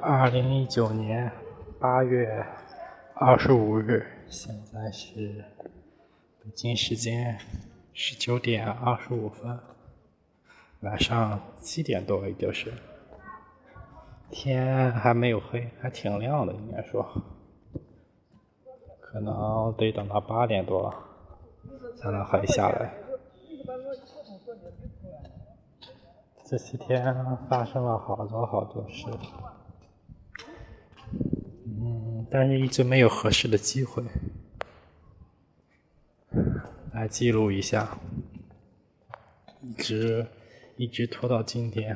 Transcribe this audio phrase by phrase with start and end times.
[0.00, 1.30] 二零一九年
[1.78, 2.44] 八月
[3.14, 5.44] 二十五日，现在是
[6.42, 7.38] 北京时间
[7.92, 9.58] 十九点二十五分，
[10.80, 12.72] 晚上七点多，也就是
[14.30, 17.06] 天还没有黑，还挺亮的，应该说，
[19.00, 20.92] 可能得等到八点多
[21.96, 22.92] 才能黑下来。
[26.44, 27.14] 这些天
[27.48, 29.06] 发生了好多好多事，
[32.34, 34.02] 但是一直没有合适的机会
[36.94, 37.98] 来记录一下，
[39.60, 40.26] 一直
[40.76, 41.94] 一直拖到今天。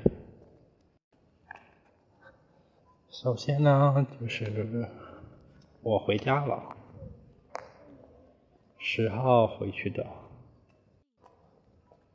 [3.08, 4.86] 首先呢，就是
[5.80, 6.76] 我回家了，
[8.76, 10.06] 十号回去的，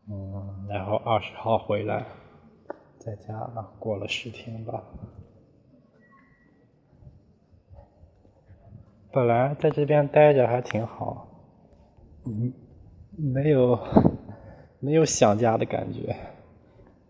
[0.07, 2.05] 嗯，然后二十号回来。
[2.99, 4.83] 在家了，过了十天吧。
[9.13, 11.27] 本来在这边待着还挺好，
[12.25, 12.53] 嗯，
[13.17, 13.77] 没有
[14.79, 16.15] 没有想家的感觉，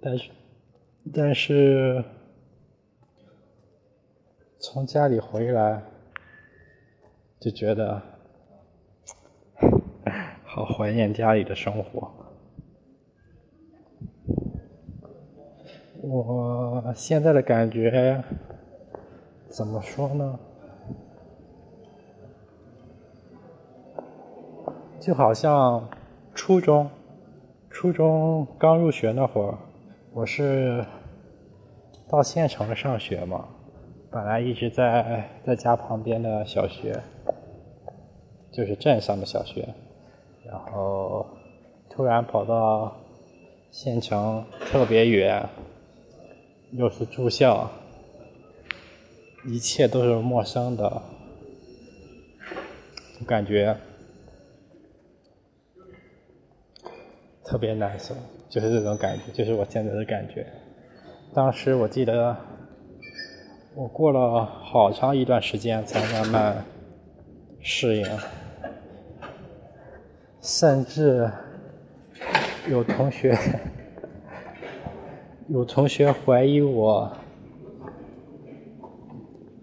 [0.01, 0.31] 但是
[1.13, 2.03] 但是
[4.59, 5.83] 从家里回来
[7.39, 8.01] 就觉得
[10.43, 12.11] 好怀念家里的生活。
[16.03, 18.23] 我现在的感觉
[19.47, 20.39] 怎么说呢？
[25.01, 25.89] 就好像
[26.35, 26.87] 初中，
[27.71, 29.57] 初中刚入学那会儿，
[30.13, 30.85] 我是
[32.07, 33.47] 到县城上学嘛，
[34.11, 37.01] 本来一直在在家旁边的小学，
[38.51, 39.67] 就是镇上的小学，
[40.45, 41.25] 然后
[41.89, 42.95] 突然跑到
[43.71, 45.49] 县城特别远。
[46.73, 47.69] 又是住校，
[49.45, 51.01] 一切都是陌生的，
[53.27, 53.75] 感觉
[57.51, 58.15] 特别难受，
[58.47, 60.47] 就是这种感觉，就是我现在的感觉。
[61.33, 62.33] 当时我记得，
[63.75, 66.63] 我过了好长一段时间才慢慢
[67.59, 68.07] 适应，
[70.39, 71.29] 甚至
[72.69, 73.37] 有同学。
[75.49, 77.11] 有同学怀疑我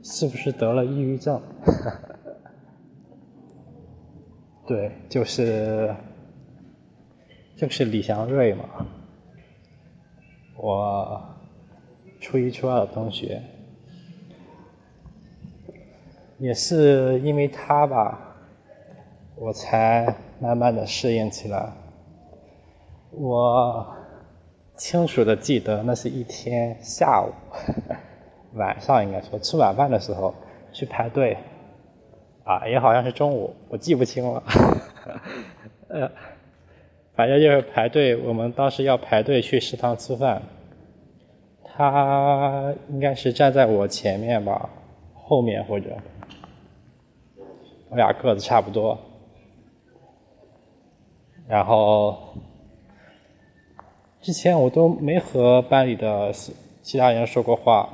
[0.03, 1.41] 是不是得了抑郁症？
[4.69, 5.95] 对，就是
[7.59, 8.65] 就是李祥瑞嘛，
[10.57, 11.21] 我
[12.21, 13.43] 初一初二的同学，
[16.39, 18.37] 也是因为他吧，
[19.35, 21.73] 我才慢慢的适应起来，
[23.11, 23.95] 我。
[24.77, 27.33] 清楚的记得，那是一天下午，
[28.55, 30.33] 晚上应该说吃晚饭的时候
[30.71, 31.37] 去排队，
[32.45, 34.41] 啊，也好像是中午，我记不清了，
[37.19, 38.15] 反正就是排队。
[38.15, 40.41] 我们当时要排队去食堂吃饭，
[41.65, 44.71] 他应该是站在我前面吧，
[45.15, 45.97] 后面或者，
[47.91, 48.97] 我俩个子差不多，
[51.49, 52.17] 然后。
[54.21, 56.33] 之前我都没和班里的
[56.83, 57.89] 其他人说过话，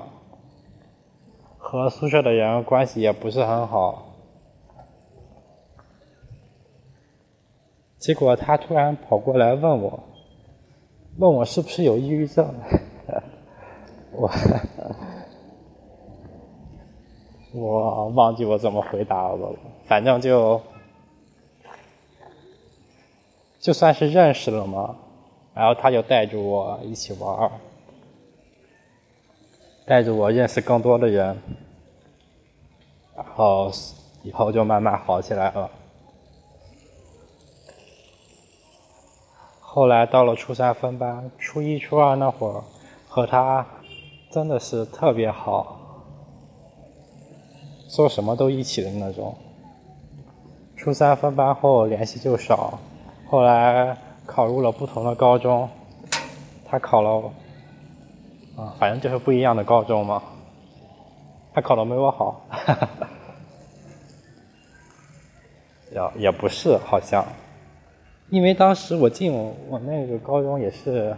[1.59, 4.04] 和宿舍的人关系也不是很好。
[8.05, 9.99] 结果他突然跑过来问我，
[11.17, 12.55] 问我是不是有抑郁症？
[14.13, 14.31] 我
[17.55, 19.55] 我忘记我怎么回答了，
[19.87, 20.61] 反正就
[23.59, 24.97] 就算是认识了嘛。
[25.55, 27.51] 然后他就带着我一起玩儿，
[29.87, 31.39] 带着我认识更多的人，
[33.17, 33.71] 然后
[34.23, 35.71] 以后就慢慢好起来了。
[39.75, 42.63] 后来到了初三分班，初一、初二那会儿
[43.09, 43.67] 和他
[44.31, 45.81] 真的是特别好，
[47.89, 49.37] 做什么都一起的那种。
[50.77, 52.79] 初三分班后联系就少，
[53.29, 53.97] 后来。
[54.27, 55.69] 考入了不同的高中，
[56.65, 57.31] 他考了，
[58.57, 60.23] 啊，反正就是不一样的高中嘛。
[61.53, 62.89] 他考的没我好，哈 哈
[65.93, 67.23] 也也不是好像，
[68.31, 69.33] 因为当时我进
[69.69, 71.17] 我那个高中也是，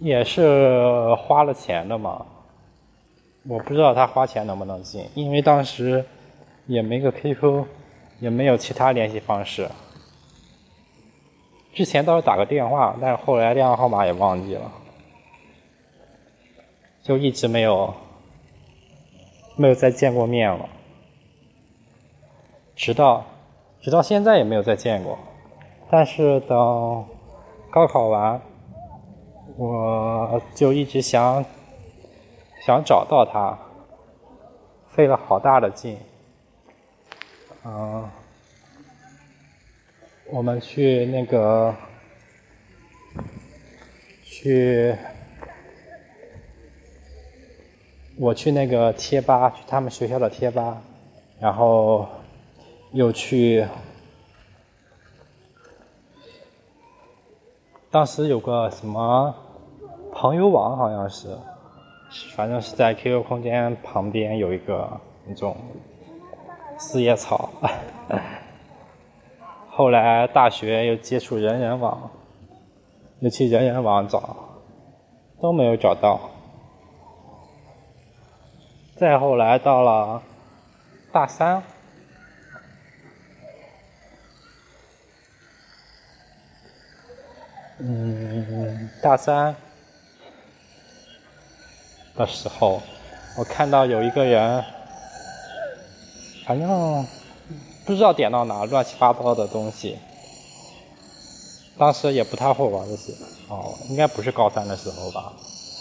[0.00, 2.26] 也是花了钱的嘛。
[3.48, 6.04] 我不知道他花钱能不能进，因为当时
[6.66, 7.64] 也没个 QQ，
[8.18, 9.70] 也没有其他联系方式。
[11.72, 14.72] 之前倒是打个电话，但是后来电话号码也忘记了。
[17.02, 17.94] 就一直没有
[19.56, 20.68] 没有再见过面了，
[22.74, 23.24] 直到
[23.86, 25.16] 直到现在也没有再见过。
[25.88, 27.06] 但是等
[27.70, 28.40] 高考完，
[29.56, 31.44] 我就一直想
[32.66, 33.56] 想找到他，
[34.88, 35.96] 费了好大的劲。
[37.64, 38.10] 嗯，
[40.32, 41.72] 我们去那个
[44.24, 44.96] 去。
[48.18, 50.82] 我去那个贴吧，去他们学校的贴吧，
[51.38, 52.08] 然后
[52.96, 53.68] 又去，
[57.90, 59.34] 当时有个什么
[60.14, 61.36] 朋友网，好像是，
[62.34, 64.90] 反正是在 QQ 空间旁边有一个
[65.26, 65.54] 那种
[66.78, 67.50] 四叶草。
[69.68, 72.10] 后来大学又接触人人网，
[73.20, 74.34] 又去人人网找，
[75.42, 76.18] 都没有找到。
[78.96, 80.22] 再后来到了
[81.12, 81.62] 大三，
[87.78, 89.54] 嗯，大三
[92.16, 92.80] 的时候，
[93.36, 94.64] 我看到有一个人，
[96.46, 97.06] 反正
[97.84, 99.98] 不知道点到哪，乱七八糟的东西。
[101.78, 103.12] 当时也不太会玩这些，
[103.50, 105.30] 哦，应该不是高三的时候吧？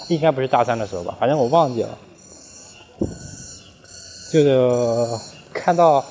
[0.10, 1.16] 应该不是大三的时候吧？
[1.18, 1.98] 反正我忘记了。
[4.34, 5.08] 就是
[5.54, 6.04] 看到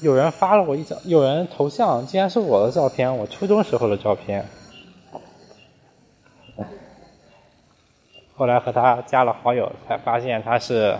[0.00, 4.44] 有人发了我一张，有人头像竟然是我的照片，我初中时候的照片。
[8.38, 10.96] 后来和他加了好友，才发现他是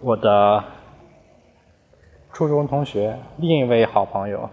[0.00, 0.64] 我的
[2.32, 4.48] 初中同学，另一位好朋友。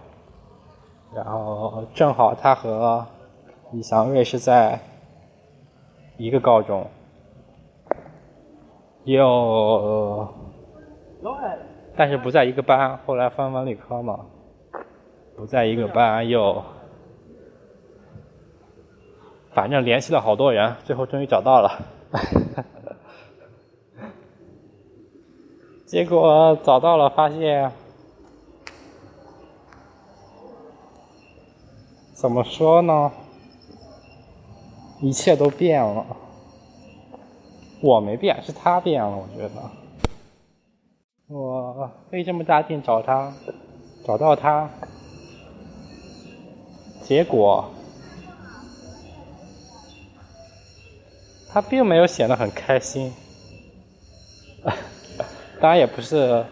[1.14, 3.06] 然后正好他和
[3.70, 4.78] 李祥瑞是在。
[6.18, 6.86] 一个高中，
[9.04, 10.28] 又，
[11.96, 12.96] 但是不在一个班。
[13.04, 14.20] 后来分文理科嘛，
[15.34, 16.62] 不在一个班，又，
[19.52, 21.78] 反正联系了好多人，最后终于找到了。
[25.86, 27.70] 结果找到了，发现，
[32.14, 33.12] 怎么说呢？
[35.02, 36.06] 一切都变了，
[37.82, 39.16] 我没变，是他变了。
[39.16, 39.70] 我觉得，
[41.28, 43.30] 我费这么大劲找他，
[44.02, 44.70] 找到他，
[47.02, 47.68] 结果
[51.52, 53.12] 他并没有显得很开心，
[55.60, 56.44] 当然也不是，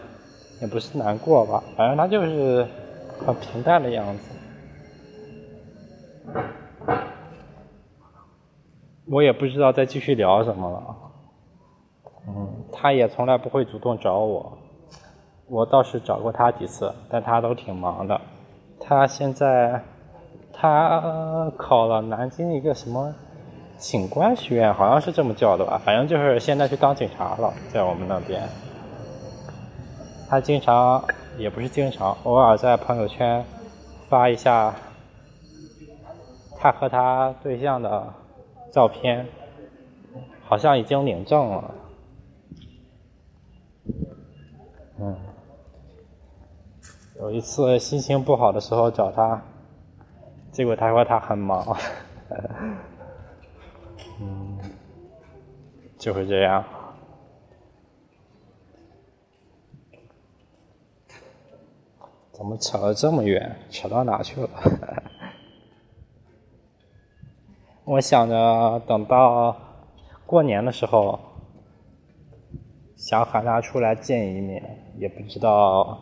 [0.61, 2.67] 也不是难过吧，反正他就是
[3.25, 4.23] 很平淡的样子。
[9.07, 10.95] 我也不知道再继续聊什么了，
[12.27, 14.57] 嗯，他也从来不会主动找我，
[15.47, 18.21] 我倒是找过他几次，但他都挺忙的。
[18.79, 19.83] 他现在
[20.53, 23.13] 他考了南京一个什么
[23.81, 28.47] 警官学院，好像是这么叫的吧，反正就是现在去当警察了，在我们那边。
[30.29, 31.03] 他经常
[31.37, 33.43] 也不是经常，偶尔在朋友圈
[34.07, 34.73] 发一下
[36.59, 38.13] 他和他对象的。
[38.71, 39.27] 照片
[40.45, 41.71] 好像已经领证了，
[44.97, 45.13] 嗯，
[47.19, 49.41] 有一次心情不好的时候找他，
[50.53, 51.75] 结果他说他很忙，
[56.01, 56.65] 就是这样，
[62.31, 63.55] 怎么扯了这么远？
[63.69, 64.49] 扯到哪去了？
[67.85, 69.55] 我想着等到
[70.25, 71.19] 过年的时候，
[72.95, 75.99] 想喊他出来见一面，也不知道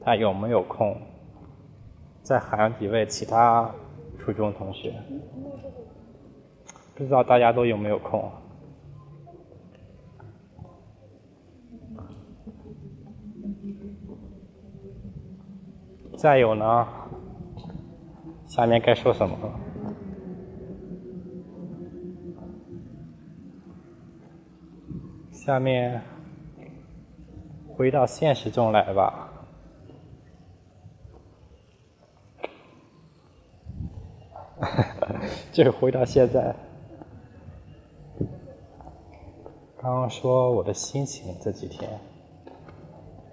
[0.00, 1.00] 他有没有空。
[2.24, 3.72] 再喊几位其他
[4.18, 4.92] 初中同学，
[6.96, 8.28] 不知道大家都有没有空。
[16.16, 16.86] 再有呢，
[18.46, 19.60] 下面该说什么了？
[25.30, 26.02] 下面
[27.68, 29.30] 回到现实中来吧。
[35.52, 36.56] 就回到现在。
[39.78, 41.88] 刚刚说我的心情这几天，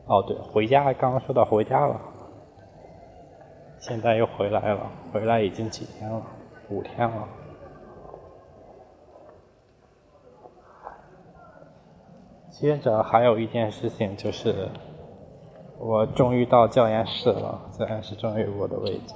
[0.06, 2.00] 哦对，回家刚刚说到回家了，
[3.84, 6.22] 现在又回来了回来已经几天了
[6.70, 7.28] 五天了。
[12.50, 14.70] 接着还有一件事情就是
[15.78, 19.14] 我终于到教研室了虽然是终于我的位置。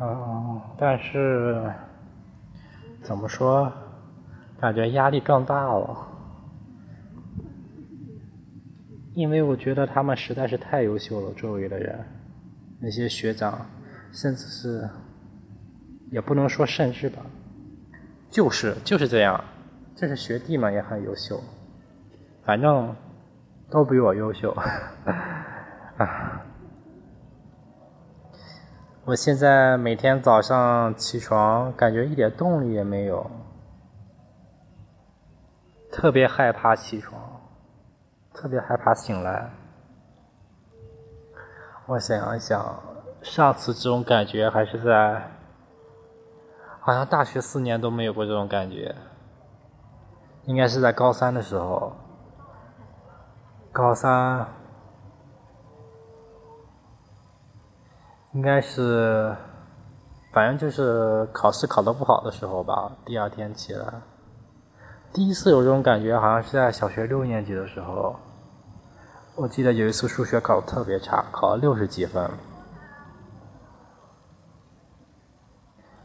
[0.00, 1.72] 嗯但是
[3.02, 3.72] 怎么说
[4.60, 6.17] 感觉压力更大了。
[9.18, 11.98] 因为我觉得他们实在是太优秀了，周围的人，
[12.80, 13.66] 那些学长，
[14.12, 14.88] 甚至是，
[16.12, 17.20] 也不能说甚至吧，
[18.30, 19.42] 就是就是这样。
[19.96, 21.42] 这是学弟嘛，也很优秀，
[22.44, 22.94] 反正
[23.68, 24.52] 都比我优秀。
[25.98, 26.40] 啊！
[29.04, 33.28] 我现在每天早上起床，感觉一点动力也没有，
[35.90, 37.20] 特别害怕起床，
[38.40, 39.50] 特别害怕醒来。
[41.86, 42.80] 我想一想，
[43.20, 45.28] 上次这种感觉还是在，
[46.78, 48.94] 好像大学四年都没有过这种感觉。
[50.44, 51.92] 应该是在高三的时候，
[53.72, 54.46] 高三
[58.34, 59.34] 应该是，
[60.32, 62.92] 反正就是考试考得不好的时候吧。
[63.04, 63.94] 第二天起来，
[65.12, 68.14] 第一次有这种感觉，好像是在小学六年级的时候。
[69.40, 72.28] 我记得有一次数学考得特别差，考了六十几分，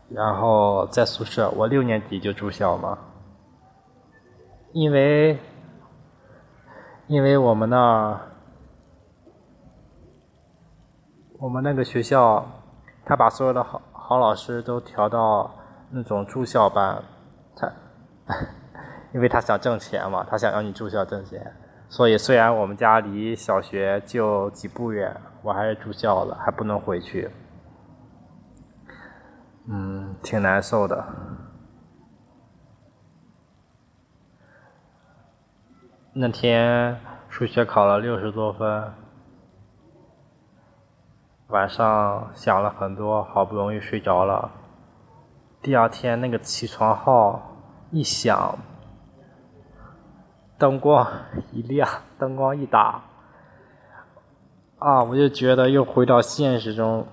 [0.07, 2.95] 然后在宿舍，我六年级就住校嘛。
[4.71, 5.39] 因为，
[7.07, 8.21] 因为我们那，
[11.39, 12.45] 我们那个学校，
[13.03, 15.49] 他把所有的好好老师都调到
[15.89, 17.01] 那种住校班，
[17.55, 17.67] 他，
[19.11, 21.51] 因为他想挣钱嘛，他想让你住校挣钱，
[21.93, 27.29] 所以虽然我们家离小学就几步远，我还是住校了，还不能回去，
[29.69, 31.05] 嗯，挺难受的。
[36.13, 38.91] 那天数学考了六十多分，
[41.49, 44.49] 晚上想了很多，好不容易睡着了。
[45.61, 47.55] 第二天那个起床号
[47.91, 48.57] 一响，
[50.63, 51.05] 灯光
[51.51, 53.03] 一亮，灯光一打，
[54.79, 57.05] 啊，我就觉得又回到现实中，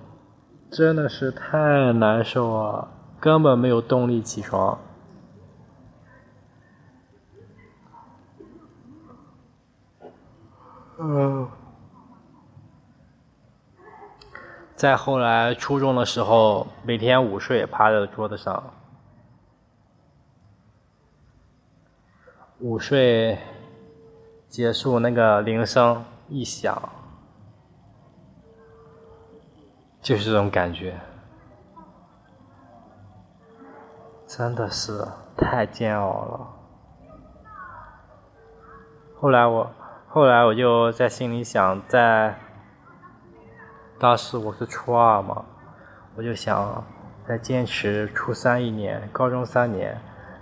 [0.69, 2.87] 真的是太难受了，
[3.19, 4.79] 根本没有动力起床。
[10.97, 11.49] 嗯，
[14.75, 18.63] 再后来初中的时候，每天午睡趴在桌子上，
[22.61, 23.37] 午睡
[24.47, 26.89] 结束，那个铃声一响，
[30.01, 30.99] 就是这种感觉，
[34.27, 36.47] 真的是太煎熬了。
[39.19, 39.71] 后来我。
[40.13, 42.35] 后来我就在心里想，在
[43.97, 45.45] 当时我是初二嘛，
[46.17, 46.83] 我就想
[47.25, 49.97] 再坚持初三一年，高中三年，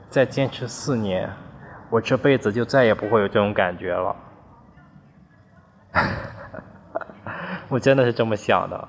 [0.10, 1.32] 再坚持四年，
[1.90, 4.16] 我这辈子就再也不会有这种感觉了。
[7.70, 8.88] 我真的是这么想的，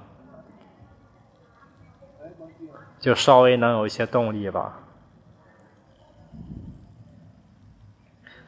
[2.99, 4.81] 就稍微能有一些动力吧。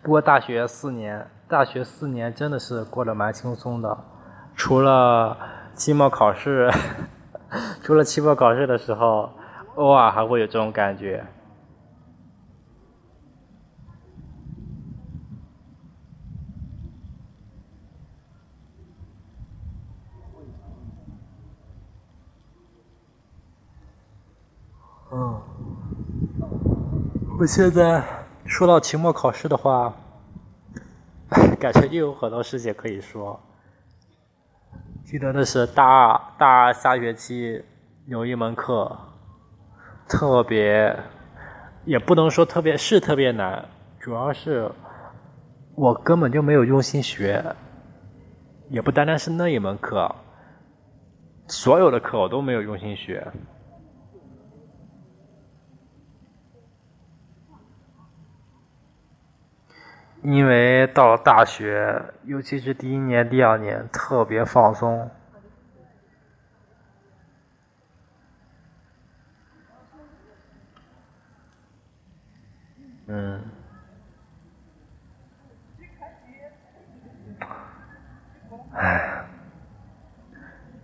[0.02, 1.28] 不过大学四年。
[1.48, 4.04] 大学四年真的是过得蛮轻松的，
[4.56, 5.36] 除了
[5.74, 6.70] 期末考试，
[7.84, 9.30] 除了期末考试的时候，
[9.74, 11.22] 偶尔还会有这种感觉。
[25.14, 25.40] 嗯，
[27.38, 28.02] 我现在
[28.46, 29.94] 说到期末考试的话。
[31.60, 33.38] 感觉又有很多事情可以说。
[35.04, 37.62] 记得那是大二，大二下学期
[38.06, 38.94] 有一门课，
[40.08, 40.94] 特别，
[41.84, 43.64] 也不能说特别是特别难，
[43.98, 44.70] 主要是
[45.74, 47.42] 我根本就没有用心学，
[48.68, 50.14] 也不单单是那一门课，
[51.46, 53.26] 所有的课我都没有用心学。
[60.22, 65.10] 因为到了大学，尤其是第一年、第二年，特别放松。
[73.08, 73.42] 嗯。
[78.74, 79.24] 唉。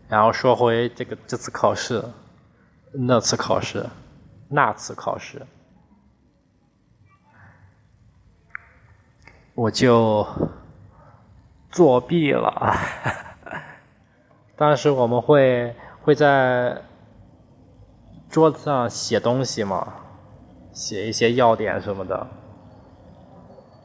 [0.09, 2.03] 然后说回这个这次考试，
[2.93, 3.87] 那次考试，
[4.49, 5.41] 那次考试。
[9.59, 10.25] 我就
[11.69, 12.77] 作弊了。
[14.55, 16.81] 当时我们会会在
[18.31, 19.95] 桌子上写东西嘛，
[20.73, 22.25] 写一些要点什么的。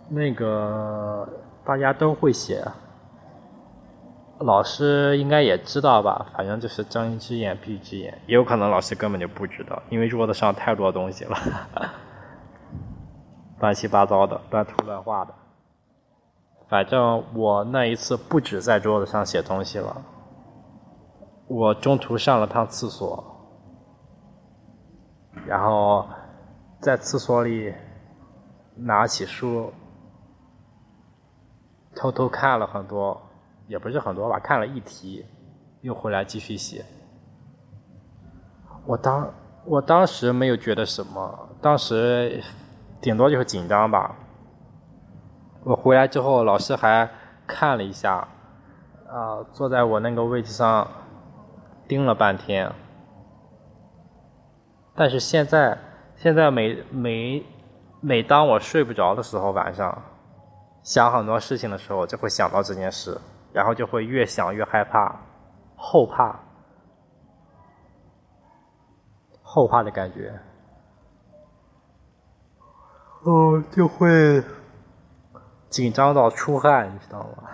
[0.09, 1.27] 那个
[1.65, 2.63] 大家都会写，
[4.41, 6.27] 老师应该也知道吧？
[6.37, 11.35] 反正就是睁一只眼闭一只眼，也有可能老师根本就不知道，因为桌子上太多东西了，
[13.57, 15.33] 乱七八糟的，乱涂乱画的。
[16.73, 19.95] 反正我那一次不止在桌子上写东西了。
[21.45, 23.23] 我中途上了趟厕所，
[25.45, 26.03] 然后
[26.79, 27.71] 在厕所里
[28.75, 29.71] 拿起书，
[31.95, 33.21] 偷偷看了很多，
[33.67, 35.23] 也不是很多吧，看了一题，
[35.81, 36.83] 又回来继续写。
[38.87, 39.31] 我当
[39.65, 42.43] 我当时没有觉得什么，当时
[42.99, 44.15] 顶多就是紧张吧。
[45.63, 47.10] 我回来之后，老师还
[47.48, 48.27] 看了一下，
[49.08, 50.88] 啊，坐在我那个位置上。
[51.86, 52.72] 盯了半天，
[54.96, 55.77] 但是现在，
[56.15, 57.46] 现在每每
[58.00, 60.01] 每当我睡不着的时候，晚上
[60.82, 63.20] 想很多事情的时候，就会想到这件事，
[63.51, 65.13] 然后就会越想越害怕，
[65.75, 66.39] 后怕，
[69.41, 70.34] 后怕的感觉，
[73.24, 74.41] 哦，就会
[75.73, 77.49] 紧张到出汗，你知道吗？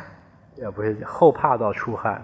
[0.56, 2.22] 也不是后怕到出汗。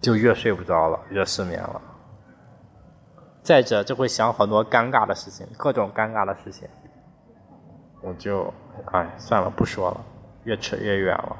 [0.00, 1.82] 就越睡不着了，越失眠了。
[3.42, 6.66] 再者，就会想很多尴尬的事情，各种尴尬的事情。
[8.00, 8.50] 我就，
[8.92, 10.00] 哎，算了，不说了，
[10.44, 11.36] 越扯越远了。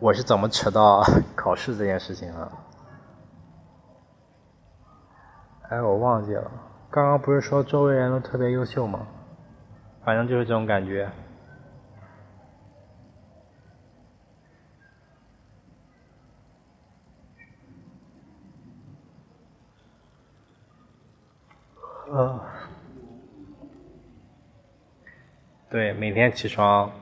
[0.00, 1.02] 我是怎么扯到
[1.34, 2.52] 考试这件事情了？
[5.70, 6.50] 哎，我忘记了。
[6.92, 9.06] 刚刚不是说周围人都特别优秀吗？
[10.04, 11.10] 反正就是这种感觉。
[22.10, 22.38] 呃，
[25.70, 26.92] 对，每天起床，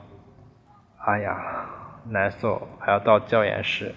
[0.99, 1.69] 哎呀，
[2.05, 3.93] 难受，还要到教研室。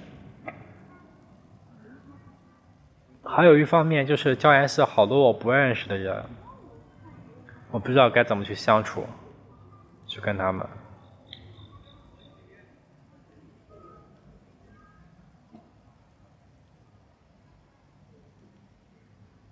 [3.27, 6.25] 还有一方面就是教研室好多我不认识的人，
[7.71, 9.05] 我不知道该怎么去相处，
[10.07, 10.67] 去跟他们。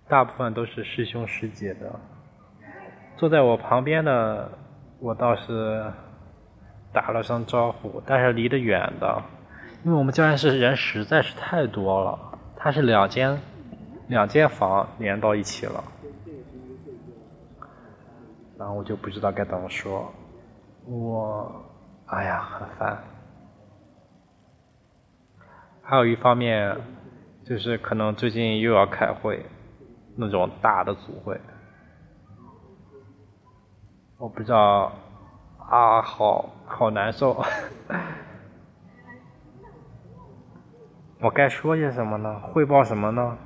[0.07, 1.99] 大部分都是师兄师姐的，
[3.17, 4.53] 坐在我旁边的，
[5.01, 5.91] 我倒是
[6.93, 9.23] 打了声招呼，但是离得远的，
[9.83, 13.41] 因为我们教研室人实在是太多了，它是两间
[14.09, 15.85] 两间房连到一起了，
[18.59, 20.13] 然后我就不知道该怎么说，
[20.87, 21.65] 我，
[22.07, 22.99] 哎呀，很烦。
[25.83, 26.77] 还有一方面，
[27.45, 29.45] 就是可能最近又要开会。
[30.15, 31.41] 那种大的组会，
[34.19, 34.93] 我不知道，
[35.57, 37.33] 啊，好好难受。
[41.19, 42.39] 我该说些什么呢？
[42.41, 43.39] 汇报什么呢？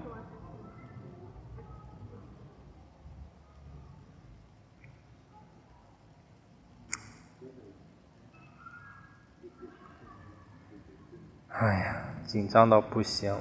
[11.59, 13.35] 哎呀，紧张到不行。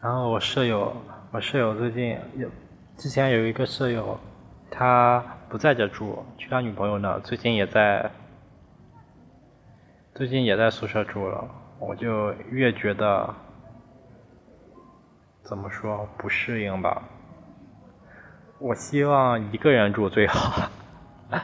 [0.00, 0.96] 然后我舍友，
[1.32, 2.48] 我舍友最近有，
[2.96, 4.16] 之前有一个舍友，
[4.70, 8.08] 他不在这住，去他女朋友那，最近也在，
[10.14, 11.44] 最近也在宿舍住了，
[11.80, 13.34] 我就越觉得，
[15.42, 17.02] 怎么说不适应吧？
[18.58, 20.68] 我希望一个人住最好。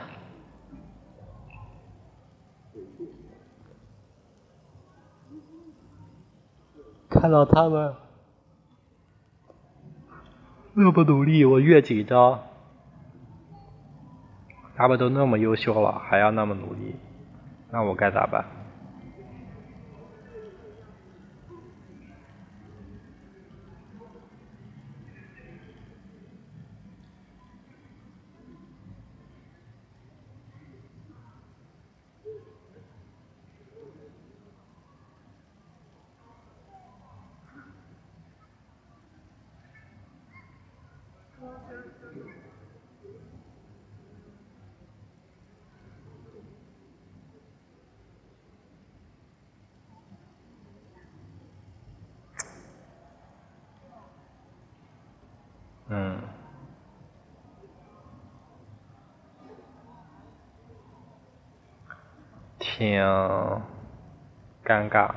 [7.08, 7.94] 看到他们。
[10.72, 12.42] 那么努力，我越紧张。
[14.74, 16.96] 他们都那么优秀了，还要那么努力，
[17.70, 18.44] 那我该咋办？
[62.76, 63.00] 挺
[64.64, 65.08] 尴尬，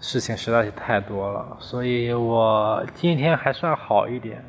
[0.00, 4.42] 事情实在是太多了，所以我今天还算好一点。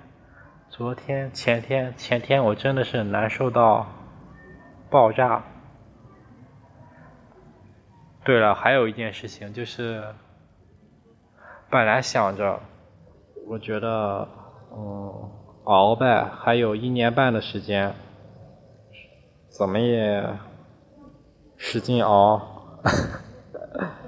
[0.70, 3.86] 昨天、前天、前天我真的是难受到
[4.90, 5.44] 爆炸。
[8.24, 10.02] 对了，还有一件事情就是，
[11.70, 12.62] 本来想着，
[13.46, 14.26] 我觉得，
[14.72, 15.32] 嗯，
[15.66, 17.94] 熬呗，还有一年半的时间，
[19.58, 20.38] 怎么也
[21.56, 22.41] 使劲熬，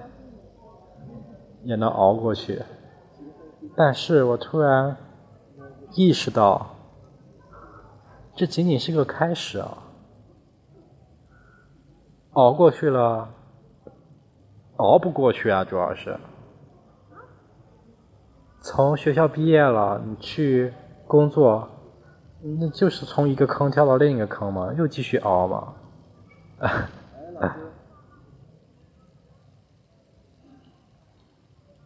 [1.64, 2.62] 也能熬过去。
[3.76, 4.98] 但是我突然。
[5.96, 6.76] 意识到，
[8.36, 9.80] 这仅仅是个开始啊！
[12.34, 13.28] 熬过去了，
[14.76, 15.66] 熬不过去啊！
[15.66, 16.16] 主要是，
[18.62, 20.72] 从学校毕业了，你去
[21.08, 21.68] 工作，
[22.42, 25.74] 那就是从一个坑跳到另一个坑嘛，又继续熬嘛。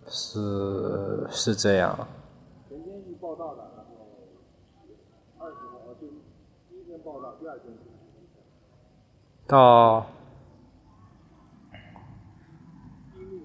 [0.08, 2.08] 是是这样。
[9.48, 10.06] 到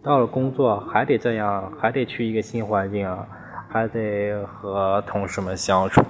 [0.02, 3.26] 到了工作还得这样，还得去一个新环境啊，
[3.68, 6.02] 还得和同事们相处，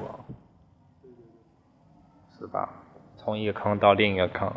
[2.38, 2.68] 是吧？
[3.28, 4.50] 从一个坑到另一个坑，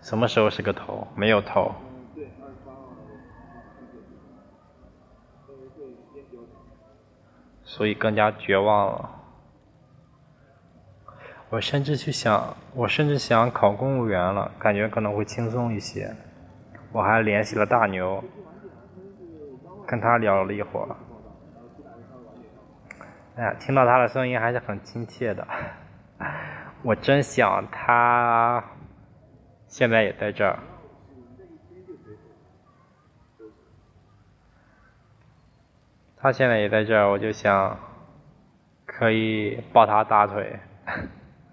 [0.00, 1.06] 什么时候是个头？
[1.14, 1.70] 没有头，
[7.62, 9.10] 所以更加绝望了。
[11.50, 16.16] 我甚至去想，我甚至想考公务员了，感觉可能会轻松一些。
[16.92, 18.24] 我还联系了大牛，
[19.86, 20.96] 跟他聊了一会儿。
[23.36, 25.46] 哎呀，听到他的声音还是很亲切的。
[26.86, 28.62] 我真想他
[29.66, 30.56] 现在也在这儿。
[36.16, 37.76] 他现在也在这儿，我就想
[38.84, 40.56] 可以抱他大腿。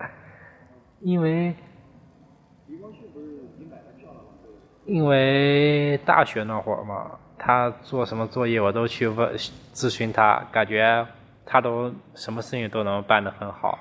[1.01, 1.55] 因为，
[4.85, 9.35] 因为大学那会儿嘛，他做什么作业我都去问
[9.73, 11.03] 咨询他，感觉
[11.43, 13.79] 他都什么事情都能办得很好。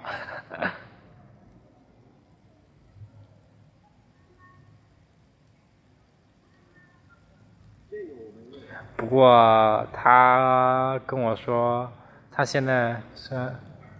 [9.02, 11.90] 不过他跟我说，
[12.30, 13.34] 他现在是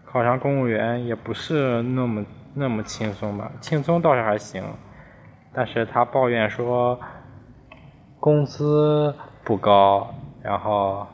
[0.07, 2.25] 考上公务员，也不是那么。
[2.55, 4.63] 那么轻松吧，轻松倒是还行，
[5.55, 7.01] 但是他抱怨说
[8.21, 11.07] 工资不高，然后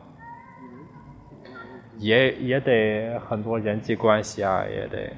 [1.97, 5.13] 也也得很多人际关系啊，也得，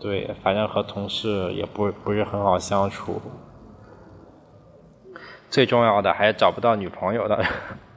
[0.00, 3.20] 对，反正和同事也不不是很好相处，
[5.52, 7.44] 最重要的还是找不到女朋友的。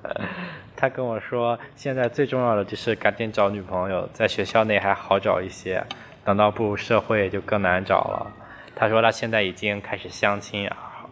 [0.75, 5.81] 他跟我说，现在最重要的就是赶紧找女朋友，在学校内还好找一些。
[6.25, 8.29] 等到步入社会就更难找了。
[8.75, 10.69] 他说他现在已经开始相亲，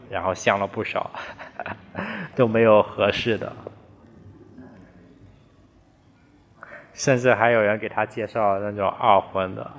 [0.09, 1.09] 然后相了不少，
[2.35, 3.53] 都没有合适的，
[6.93, 9.71] 甚至还有人给他介绍那种二婚的。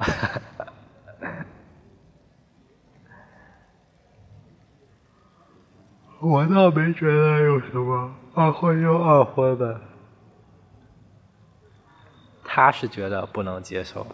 [6.27, 9.79] 我倒没觉得有什么二婚就二婚的，
[12.43, 14.07] 他是觉得不能接受。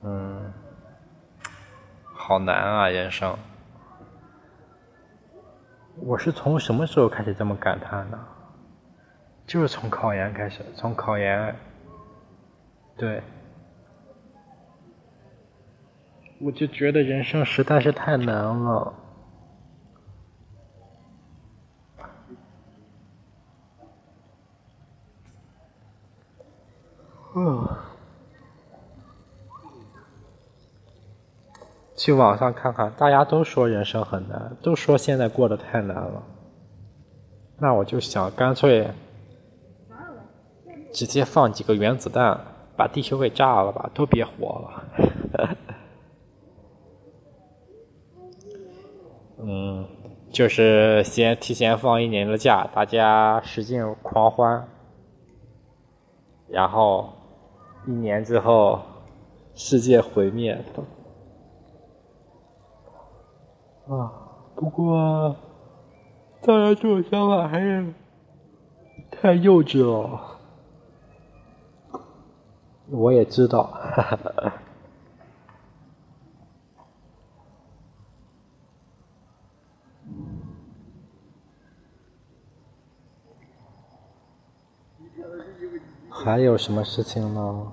[0.00, 0.52] 嗯，
[2.12, 3.38] 好难啊，人生。
[6.00, 8.18] 我是从什么时候开始这么感叹的？
[9.52, 11.54] 就是从考研开始，从考研，
[12.96, 13.22] 对，
[16.40, 18.94] 我就觉得人生实在是太难了。
[27.34, 27.68] 嗯。
[31.94, 36.22] 去网上看看，大家都说人生很难，都说现在过得太难了。
[37.58, 38.90] 那我就想，干脆
[40.92, 42.38] 直接放几个原子弹，
[42.76, 44.84] 把地球给炸了吧，都别活了。
[49.44, 49.86] 嗯，
[50.30, 54.68] 就是先提前放一年的假，大家使劲狂欢，
[56.46, 57.12] 然后
[57.86, 58.80] 一年之后
[59.54, 60.62] 世界毁灭。
[63.88, 64.12] 啊，
[64.54, 65.34] 不过，
[66.42, 67.92] 当然这种想法还是
[69.10, 70.38] 太幼稚了。
[72.94, 74.52] 我也知道，哈哈。
[86.10, 87.72] 还有什么事情呢？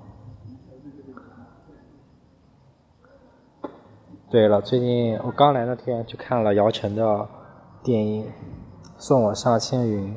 [4.30, 7.28] 对了，最近我刚来那天去看了姚晨的
[7.84, 8.26] 电影
[8.98, 10.16] 《送我上青云》，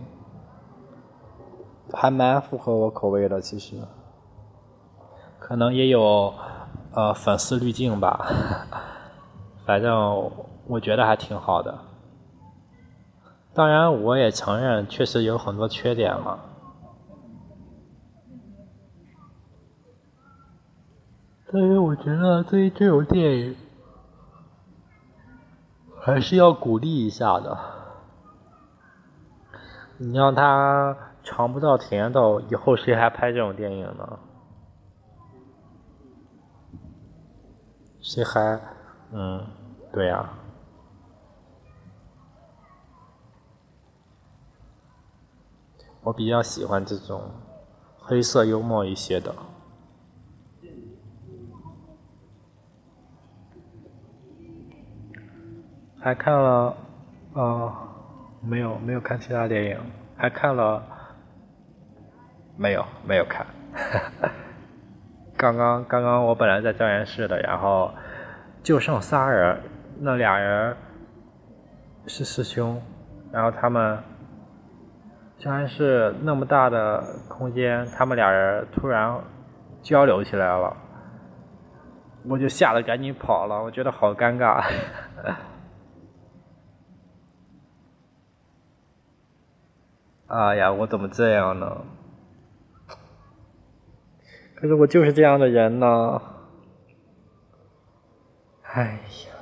[1.97, 3.77] 还蛮符合我口味的，其实。
[5.53, 6.33] 可能也有
[6.95, 8.27] 呃粉丝滤镜吧，
[9.67, 10.33] 反正
[10.67, 11.79] 我觉得还挺好的。
[13.53, 16.38] 当然，我也承认确实有很多缺点嘛。
[21.53, 23.57] 但是我觉得对于这种电影，
[26.01, 27.59] 还是要鼓励一下的。
[29.99, 34.19] 你让他尝不到甜头，以后谁还拍这种电影呢？
[38.03, 38.61] 谁还？
[39.12, 39.47] 嗯，
[39.93, 40.29] 对呀。
[46.03, 47.31] 我比较喜欢这种
[47.97, 49.33] 黑色幽默一些的。
[56.01, 56.77] 还看了，
[57.35, 57.73] 呃，
[58.41, 59.79] 没有没有看其他电影，
[60.17, 60.83] 还看了，
[62.57, 63.47] 没有没有看。
[65.42, 67.92] 刚刚刚刚我本来在教研室的，然后
[68.62, 69.61] 就剩仨人，
[69.98, 70.76] 那俩人
[72.07, 72.81] 是师兄，
[73.33, 73.98] 然后他们
[75.37, 79.20] 教研室那么大的空间，他们俩人突然
[79.83, 80.76] 交流起来了，
[82.28, 84.64] 我就吓得赶紧跑了，我觉得好尴尬。
[90.28, 91.78] 哎呀，我怎么这样呢？
[94.62, 96.22] 可是我就是这样的人呢，
[98.62, 99.35] 哎呀，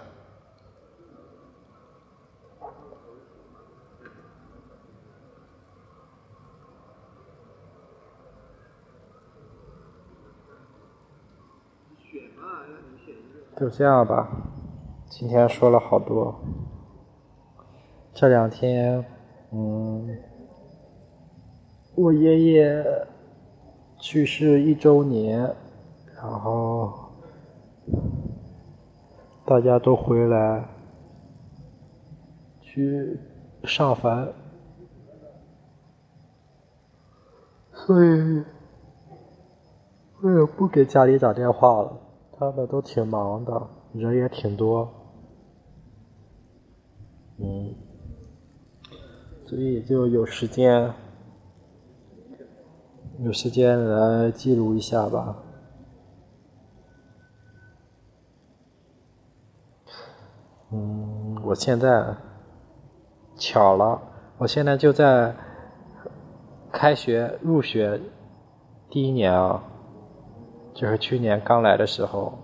[13.59, 14.27] 就这样吧。
[15.11, 16.35] 今天说了好多，
[18.15, 19.05] 这两天，
[19.53, 20.19] 嗯，
[21.95, 23.07] 我爷爷。
[24.01, 25.55] 去世一周年，
[26.17, 27.13] 然后
[29.45, 30.67] 大家都回来
[32.63, 33.21] 去
[33.65, 34.33] 上坟，
[37.75, 38.43] 所以
[40.23, 42.01] 我也不给家里打电话了。
[42.39, 44.91] 他们都挺忙的，人也挺多，
[47.37, 47.75] 嗯，
[49.45, 50.91] 所以就有时间。
[53.23, 55.37] 有时间来记录一下吧。
[60.73, 62.17] 嗯，我现在
[63.37, 64.01] 巧了，
[64.39, 65.35] 我现在就在
[66.73, 68.01] 开学入学
[68.89, 69.63] 第一年啊，
[70.73, 72.39] 就是去年刚来的时候，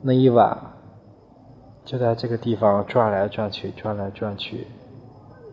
[0.00, 0.56] 那一晚
[1.84, 4.66] 就在这个地方转来转去，转来转去，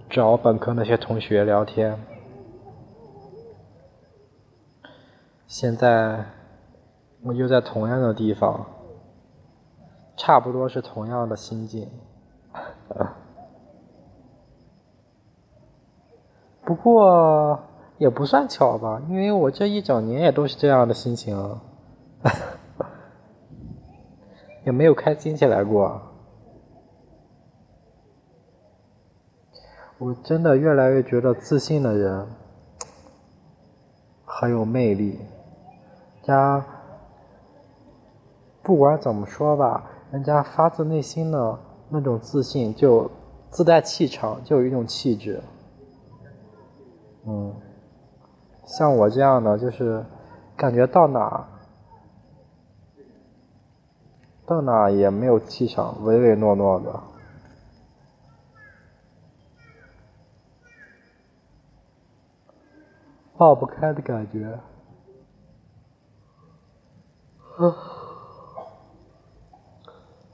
[0.09, 1.99] 找本科那些同学聊天。
[5.57, 6.25] 现在
[7.23, 8.65] 我就在同样的地方，
[10.17, 11.89] 差不多是同样的心境。
[16.65, 17.57] 不过
[17.97, 21.57] 也不算巧吧，因为我这一整年也都是这样的心情，
[24.65, 26.01] 也没有开心起来过。
[29.99, 32.27] 我真的越来越觉得自信的人
[34.25, 35.17] 很有魅力。
[36.25, 36.65] 家
[38.63, 41.59] 不管怎么说吧，人家发自内心的
[41.89, 43.09] 那种自信，就
[43.51, 45.41] 自带气场，就有一种气质。
[47.27, 47.53] 嗯，
[48.65, 50.03] 像我这样的，就是
[50.55, 51.47] 感觉到哪
[54.47, 56.99] 到哪也没有气场，唯唯诺诺的，
[63.37, 64.59] 放不开的感觉。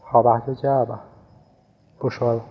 [0.01, 1.01] 好吧，就这样吧，
[1.97, 2.41] 不说了。